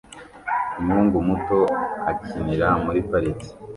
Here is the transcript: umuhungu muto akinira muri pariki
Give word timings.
umuhungu 0.79 1.17
muto 1.27 1.59
akinira 2.11 2.67
muri 2.85 2.99
pariki 3.09 3.47